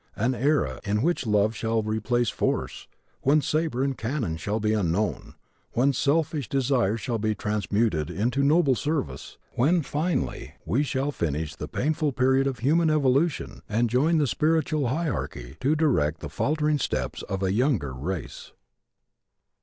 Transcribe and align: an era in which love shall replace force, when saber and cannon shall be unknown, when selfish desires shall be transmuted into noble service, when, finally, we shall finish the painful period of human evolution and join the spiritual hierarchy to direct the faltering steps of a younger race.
an 0.15 0.33
era 0.33 0.79
in 0.83 1.03
which 1.03 1.27
love 1.27 1.53
shall 1.53 1.83
replace 1.83 2.29
force, 2.29 2.87
when 3.21 3.39
saber 3.39 3.83
and 3.83 3.99
cannon 3.99 4.35
shall 4.35 4.59
be 4.59 4.73
unknown, 4.73 5.35
when 5.73 5.93
selfish 5.93 6.49
desires 6.49 6.99
shall 6.99 7.19
be 7.19 7.35
transmuted 7.35 8.09
into 8.09 8.41
noble 8.41 8.73
service, 8.73 9.37
when, 9.51 9.83
finally, 9.83 10.55
we 10.65 10.81
shall 10.81 11.11
finish 11.11 11.53
the 11.55 11.67
painful 11.67 12.11
period 12.11 12.47
of 12.47 12.57
human 12.65 12.89
evolution 12.89 13.61
and 13.69 13.91
join 13.91 14.17
the 14.17 14.25
spiritual 14.25 14.87
hierarchy 14.87 15.55
to 15.59 15.75
direct 15.75 16.19
the 16.21 16.29
faltering 16.29 16.79
steps 16.79 17.21
of 17.29 17.43
a 17.43 17.53
younger 17.53 17.93
race. 17.93 18.53